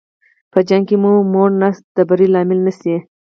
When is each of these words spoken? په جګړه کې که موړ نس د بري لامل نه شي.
په 0.51 0.59
جګړه 0.69 0.85
کې 0.87 0.95
که 0.97 1.03
موړ 1.33 1.49
نس 1.61 1.77
د 1.95 1.97
بري 2.09 2.27
لامل 2.33 2.59
نه 2.67 2.73
شي. 2.79 2.95